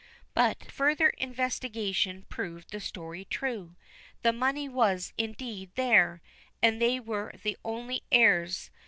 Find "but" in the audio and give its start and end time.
0.33-0.71